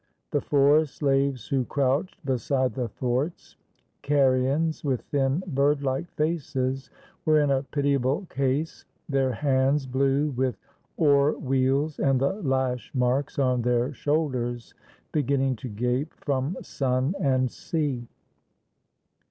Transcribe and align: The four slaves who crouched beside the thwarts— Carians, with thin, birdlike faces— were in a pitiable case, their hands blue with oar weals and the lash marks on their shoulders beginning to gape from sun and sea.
The 0.31 0.41
four 0.41 0.83
slaves 0.87 1.47
who 1.49 1.63
crouched 1.63 2.25
beside 2.25 2.73
the 2.73 2.87
thwarts— 2.89 3.55
Carians, 4.03 4.83
with 4.83 5.01
thin, 5.01 5.43
birdlike 5.45 6.09
faces— 6.15 6.89
were 7.25 7.39
in 7.39 7.51
a 7.51 7.61
pitiable 7.61 8.25
case, 8.27 8.83
their 9.07 9.31
hands 9.31 9.85
blue 9.85 10.31
with 10.31 10.57
oar 10.97 11.33
weals 11.37 11.99
and 11.99 12.19
the 12.19 12.33
lash 12.41 12.91
marks 12.95 13.37
on 13.37 13.61
their 13.61 13.93
shoulders 13.93 14.73
beginning 15.11 15.55
to 15.57 15.69
gape 15.69 16.15
from 16.15 16.57
sun 16.63 17.13
and 17.21 17.51
sea. 17.51 18.07